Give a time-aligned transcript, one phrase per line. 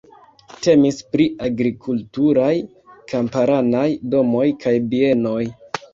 [0.67, 2.53] Temis pri agrikulturaj
[3.13, 5.41] kamparanaj domoj kaj bienoj.